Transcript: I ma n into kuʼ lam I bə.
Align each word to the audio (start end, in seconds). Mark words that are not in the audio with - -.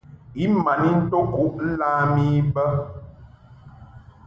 I 0.43 0.45
ma 0.63 0.73
n 0.79 0.83
into 0.91 1.19
kuʼ 1.33 1.55
lam 1.79 2.13
I 2.27 2.29
bə. 2.53 2.65